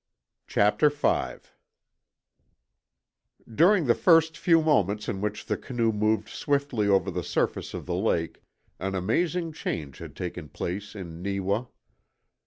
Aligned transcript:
CHAPTER 0.47 0.89
FIVE 0.89 1.53
During 3.47 3.85
the 3.85 3.93
first 3.93 4.35
few 4.35 4.59
moments 4.59 5.07
in 5.07 5.21
which 5.21 5.45
the 5.45 5.57
canoe 5.57 5.91
moved 5.91 6.27
swiftly 6.27 6.87
over 6.87 7.11
the 7.11 7.21
surface 7.23 7.75
of 7.75 7.85
the 7.85 7.93
lake 7.93 8.41
an 8.79 8.95
amazing 8.95 9.53
change 9.53 9.99
had 9.99 10.15
taken 10.15 10.49
place 10.49 10.95
in 10.95 11.21
Neewa. 11.21 11.65